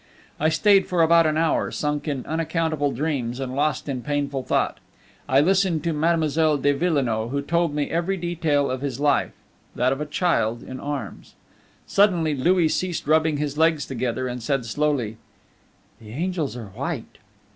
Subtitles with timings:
[0.39, 4.79] I stayed for about an hour, sunk in unaccountable dreams, and lost in painful thought.
[5.29, 9.29] I listened to Mademoiselle de Villenoix, who told me every detail of this life
[9.75, 11.35] that of a child in arms.
[11.85, 15.17] Suddenly Louis ceased rubbing his legs together, and said slowly:
[15.99, 17.19] "The angels are white."